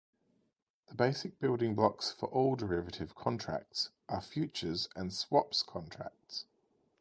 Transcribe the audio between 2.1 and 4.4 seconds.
for all derivative contracts are